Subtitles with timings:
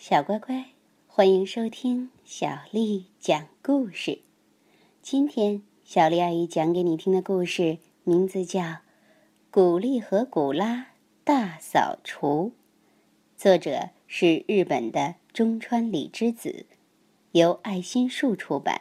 [0.00, 0.64] 小乖乖，
[1.06, 4.22] 欢迎收听小丽讲故事。
[5.02, 8.60] 今天小丽阿姨讲给你听的故事名字叫
[9.50, 10.86] 《古丽和古拉
[11.22, 12.52] 大扫除》，
[13.36, 16.64] 作者是日本的中川里之子，
[17.32, 18.80] 由爱心树出版。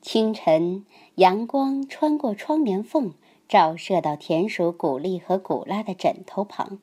[0.00, 0.86] 清晨，
[1.16, 3.14] 阳光穿过窗帘缝，
[3.48, 6.78] 照射到田鼠古丽和古拉的枕头旁。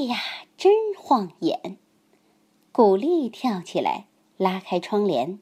[0.00, 0.16] 哎呀，
[0.56, 1.76] 真晃眼！
[2.72, 4.06] 古丽跳起来，
[4.38, 5.38] 拉开窗帘。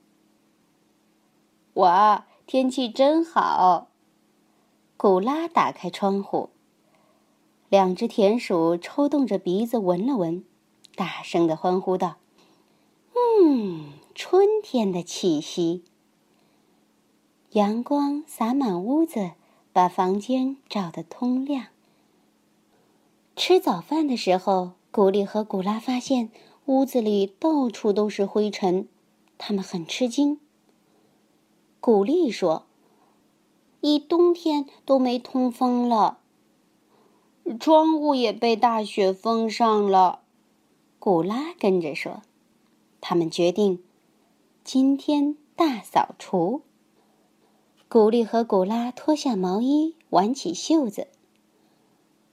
[1.74, 3.86] 哇，天气真好！
[4.96, 6.50] 古拉打开窗户。
[7.68, 10.44] 两只田鼠抽动着鼻子闻了闻，
[10.96, 12.16] 大声的欢呼道
[13.14, 15.84] ：“嗯，春天的气息！”
[17.54, 19.34] 阳光洒满屋子，
[19.72, 21.66] 把房间照得通亮。
[23.38, 26.28] 吃早饭的时候，古丽和古拉发现
[26.66, 28.88] 屋子里到处都是灰尘，
[29.38, 30.40] 他们很吃惊。
[31.78, 32.66] 古丽说
[33.80, 36.18] ：“一冬天都没通风了，
[37.60, 40.22] 窗户也被大雪封上了。”
[40.98, 42.22] 古拉跟着说
[43.00, 43.84] ：“他们决定
[44.64, 46.62] 今天大扫除。”
[47.88, 51.06] 古丽和古拉脱下毛衣，挽起袖子。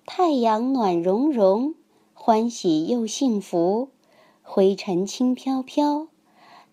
[0.07, 1.73] 太阳暖融融，
[2.13, 3.89] 欢喜又幸福，
[4.43, 6.07] 灰尘轻飘飘，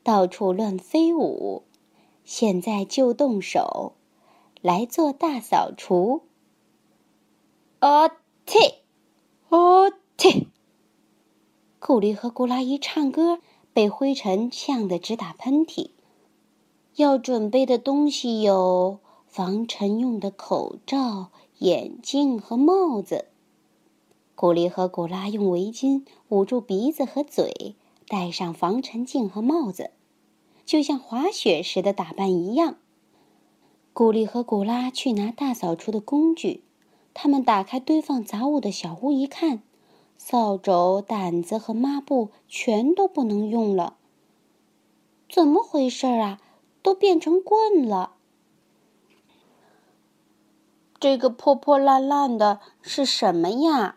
[0.03, 1.63] 到处乱飞舞。
[2.25, 3.95] 现在就动手，
[4.61, 6.25] 来做大扫除。
[7.81, 8.11] 哦
[8.47, 8.75] 嚏，
[9.49, 10.49] 哦嚏！
[11.81, 13.41] 古丽和古拉一唱歌，
[13.73, 15.91] 被灰尘呛得直打喷嚏。
[16.97, 21.31] 要准备的东西有防尘用的口罩。
[21.63, 23.27] 眼镜和帽子。
[24.35, 27.77] 古丽和古拉用围巾捂住鼻子和嘴，
[28.09, 29.93] 戴上防尘镜和帽子，
[30.67, 32.79] 就像滑雪时的打扮一样。
[33.93, 36.65] 古丽和古拉去拿大扫除的工具，
[37.15, 39.63] 他们打开堆放杂物的小屋一看，
[40.19, 43.99] 扫帚、掸子和抹布全都不能用了。
[45.31, 46.41] 怎么回事啊？
[46.83, 48.17] 都变成棍了！
[51.03, 53.97] 这个破破烂烂的是什么呀？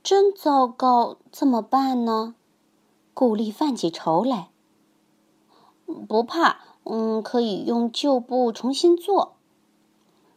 [0.00, 2.36] 真糟糕，怎么办呢？
[3.12, 4.50] 古丽犯起愁来。
[6.06, 9.32] 不怕，嗯，可以用旧布重新做。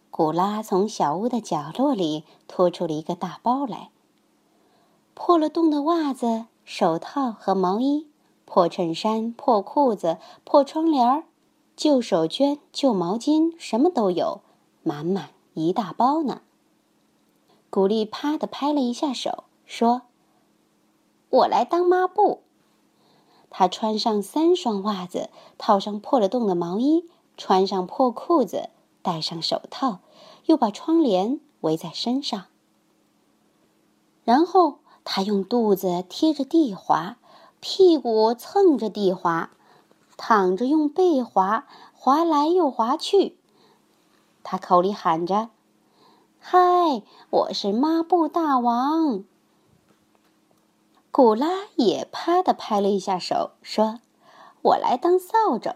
[0.10, 3.92] 古拉从小屋的角落里拖出了一个大包来，
[5.14, 8.08] 破了洞的袜子、手套和毛衣，
[8.44, 11.24] 破衬衫、破裤子、破窗帘
[11.76, 14.42] 旧手绢、旧毛巾，什么都有。
[14.86, 16.42] 满满一大包呢。
[17.72, 20.04] 古丽啪的拍了一下手，说
[21.30, 22.44] ：“我来当抹布。”
[23.50, 28.70] 他穿上三双袜子，套上破了洞的毛衣，穿上破裤子，
[29.02, 30.02] 戴上手套，
[30.46, 32.46] 又把窗帘围在身上。
[34.24, 37.18] 然后他用肚子贴着地滑，
[37.60, 39.50] 屁股蹭着地滑，
[40.16, 43.40] 躺着用背滑，滑来又滑去。
[44.48, 45.50] 他口里喊着
[46.40, 46.60] ：“嗨，
[47.32, 49.24] 我是抹布大王。”
[51.12, 51.48] 古拉
[51.78, 54.02] 也啪的拍了一下手，说
[54.62, 55.76] ：“我来当扫帚。”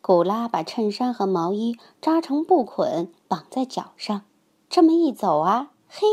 [0.00, 4.22] 古拉把衬衫和毛衣扎成布捆，绑在脚上，
[4.70, 6.06] 这么一走啊，嘿，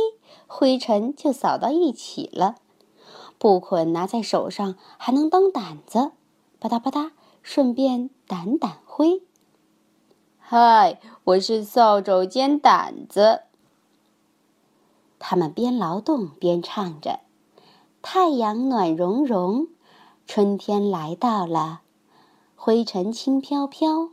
[0.47, 2.55] 灰尘就扫到一起了。
[3.37, 6.13] 布捆拿在手上还能当掸子，
[6.59, 7.11] 吧嗒吧嗒，
[7.43, 9.21] 顺便掸掸灰。
[10.55, 13.41] 嗨，我是扫帚尖胆子。
[15.17, 17.21] 他们边劳动边唱着
[18.03, 19.69] ：“太阳暖融融，
[20.27, 21.81] 春天来到了，
[22.55, 24.09] 灰尘轻飘飘，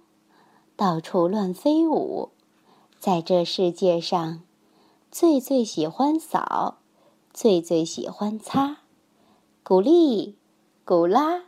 [0.77, 2.31] 到处乱飞舞。
[2.99, 4.41] 在这世界上，
[5.11, 6.79] 最最喜欢扫，
[7.35, 8.79] 最最喜欢擦。
[9.63, 10.39] 古丽，
[10.87, 11.43] 古拉，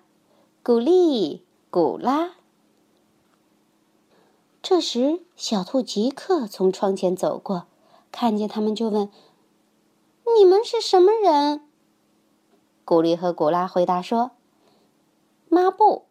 [0.63, 2.33] 古丽，古拉。”
[4.63, 7.67] 这时，小兔吉克从窗前走过，
[8.13, 9.11] 看见他们就问
[10.39, 11.69] ：“你们是什么人？”
[12.87, 14.31] 古丽和古拉回答说
[15.51, 16.05] ：“抹布、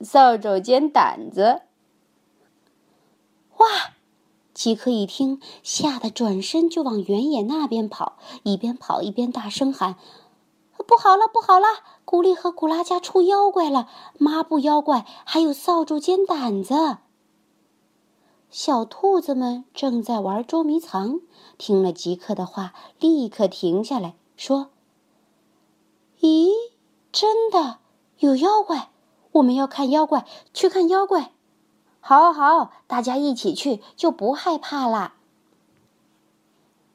[0.00, 1.62] 扫帚兼掸子。”
[3.58, 3.66] 哇！
[4.52, 9.94] 吉克一听，吓得转身就往原野那边跑，一边跑一边大声喊
[10.84, 11.66] ：“不好了，不好了！
[12.04, 13.88] 古丽和古拉家出妖怪了！
[14.18, 16.98] 抹布妖怪，还有扫帚兼掸子！”
[18.50, 21.20] 小兔子们正在玩捉迷藏，
[21.58, 24.70] 听了吉克的话，立刻停下来说
[26.20, 26.48] ：“咦，
[27.12, 27.78] 真的
[28.18, 28.90] 有妖怪！
[29.32, 31.32] 我们要看妖怪，去看妖怪！
[32.00, 35.16] 好好，大家一起去，就不害怕啦。”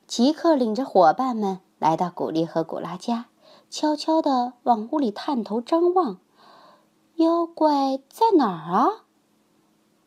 [0.08, 3.28] 吉克领着伙伴们来到古丽和古拉家，
[3.70, 6.18] 悄悄地往屋里探头张望。
[7.18, 9.04] 妖怪在哪儿啊？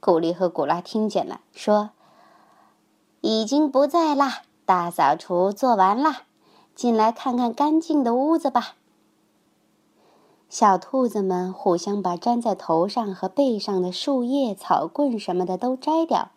[0.07, 1.91] 古丽和古拉听见了，说
[3.23, 6.19] ：“已经不在啦，大扫除做完啦，
[6.77, 8.77] 进来看看干净的屋子吧。”
[10.49, 16.31] 小兔子们互相把粘在头上和背上的树叶、草棍什么的都摘掉，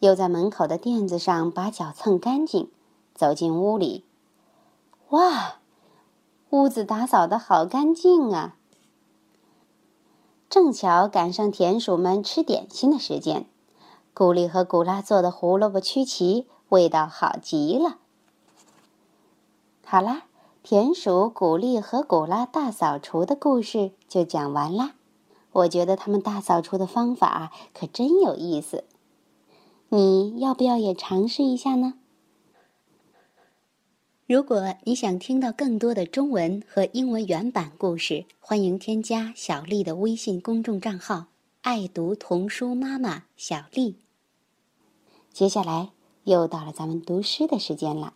[0.00, 2.70] 又在门口的垫子上把脚蹭干净，
[3.14, 4.04] 走进屋里。
[5.08, 5.54] 哇，
[6.50, 8.57] 屋子打扫的好干净啊！
[10.50, 13.44] 正巧赶上田鼠们吃点心的时间，
[14.14, 17.98] 古丽和古拉做的胡萝卜曲奇味道好极了。
[19.84, 20.22] 好啦，
[20.62, 24.94] 田鼠古丽和古拉大扫除的故事就讲完啦。
[25.52, 28.84] 我觉得他们大扫除的方法可真有意思，
[29.90, 31.92] 你要不要也尝试一下呢？
[34.28, 41.28] 如果你想听到更多的中文和英文原版故事，欢迎添加小丽的微信公众账号
[41.64, 43.96] “爱读童书妈妈小丽”。
[45.32, 45.92] 接下来
[46.24, 48.12] 又到了咱们读诗的时间了。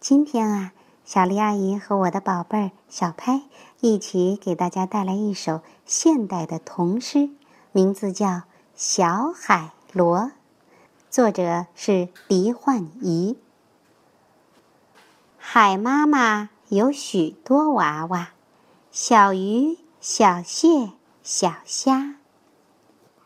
[0.00, 0.72] 今天啊，
[1.04, 3.42] 小丽阿姨和我的宝贝儿小拍
[3.80, 7.30] 一起给大家带来一首现代的童诗，
[7.70, 8.26] 名字叫
[8.74, 10.18] 《小海螺》，
[11.08, 13.36] 作者是黎焕仪。
[15.46, 18.30] 海妈妈有许多娃娃，
[18.90, 20.90] 小鱼、小蟹、
[21.22, 22.16] 小虾。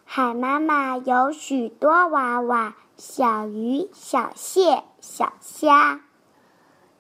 [0.05, 6.01] 海妈妈有许多娃娃，小鱼、小蟹、小虾。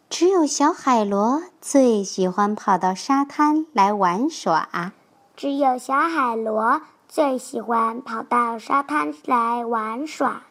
[0.09, 4.93] 只有小海螺最喜欢跑到沙滩来玩耍。
[5.37, 10.45] 只有小海螺最喜欢跑到沙滩来玩耍。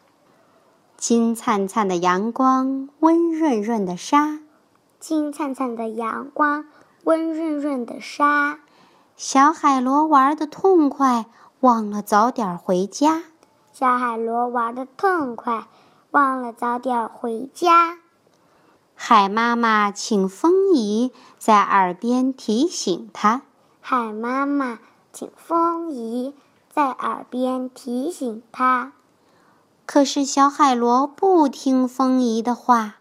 [0.98, 4.40] 金灿灿的阳光，温润润的沙。
[5.00, 6.66] 金灿灿的阳光，
[7.04, 8.60] 温润润的沙，
[9.16, 11.28] 小海螺玩的痛快，
[11.60, 13.24] 忘了早点回家。
[13.72, 15.68] 小海螺玩的痛快，
[16.12, 18.00] 忘了早点回家。
[18.96, 23.44] 海妈妈请风姨在耳边提醒他。
[23.80, 24.80] 海妈妈
[25.14, 26.34] 请风姨
[26.70, 28.94] 在耳边提醒他。
[29.86, 32.97] 可是小海螺不听风姨的话。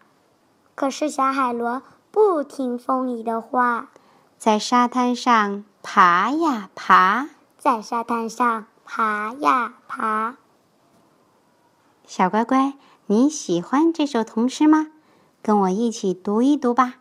[0.76, 3.88] 可是小海螺不听风姨的话，
[4.37, 10.37] 在沙滩上爬呀爬，在沙滩上爬呀爬。
[12.06, 12.75] 小乖乖，
[13.06, 14.88] 你喜欢这首童诗吗？
[15.43, 16.96] 跟我一起读一读吧。